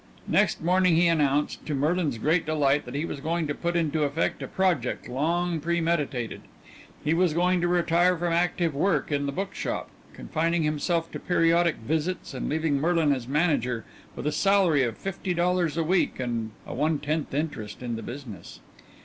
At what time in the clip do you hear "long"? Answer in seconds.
5.07-5.59